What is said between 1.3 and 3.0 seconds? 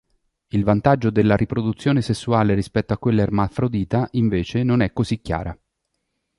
riproduzione sessuale rispetto a